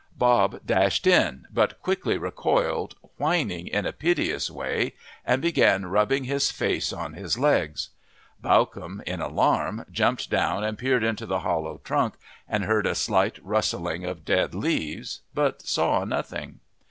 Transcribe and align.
Bob 0.17 0.65
dashed 0.65 1.05
in, 1.05 1.45
but 1.53 1.79
quickly 1.83 2.17
recoiled, 2.17 2.95
whining 3.17 3.67
in 3.67 3.85
a 3.85 3.93
piteous 3.93 4.49
way, 4.49 4.95
and 5.23 5.43
began 5.43 5.85
rubbing 5.85 6.23
his 6.23 6.49
face 6.49 6.91
on 6.91 7.13
his 7.13 7.37
legs. 7.37 7.89
Bawcombe 8.41 9.03
in 9.05 9.21
alarm 9.21 9.85
jumped 9.91 10.31
down 10.31 10.63
and 10.63 10.75
peered 10.75 11.03
into 11.03 11.27
the 11.27 11.41
hollow 11.41 11.79
trunk 11.83 12.15
and 12.49 12.63
heard 12.65 12.87
a 12.87 12.95
slight 12.95 13.37
rustling 13.45 14.03
of 14.03 14.25
dead 14.25 14.55
leaves, 14.55 15.21
but 15.35 15.61
saw 15.61 16.03
nothing. 16.03 16.61